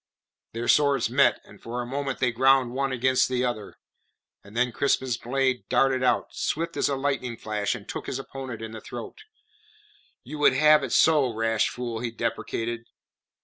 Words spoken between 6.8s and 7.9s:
a lightning flash, and